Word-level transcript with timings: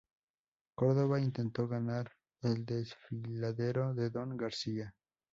Córdova 0.75 1.19
intentó 1.21 1.67
ganar 1.67 2.11
el 2.41 2.65
desfiladero 2.65 3.93
de 3.93 4.09
Don 4.09 4.35
García. 4.35 4.95